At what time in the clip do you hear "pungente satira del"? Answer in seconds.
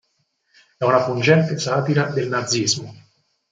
1.03-2.27